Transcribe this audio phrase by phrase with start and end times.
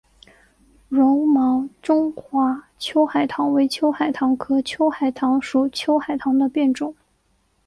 [0.89, 6.95] 柔毛中华秋海棠为秋海棠科秋海棠属秋海棠的变种。